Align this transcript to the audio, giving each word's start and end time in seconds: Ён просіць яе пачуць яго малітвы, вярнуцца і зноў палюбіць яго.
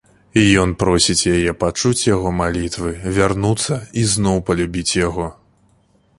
Ён 0.61 0.69
просіць 0.83 1.27
яе 1.33 1.51
пачуць 1.63 2.07
яго 2.15 2.31
малітвы, 2.39 2.95
вярнуцца 3.19 3.79
і 4.01 4.09
зноў 4.17 4.37
палюбіць 4.51 4.97
яго. 5.07 5.33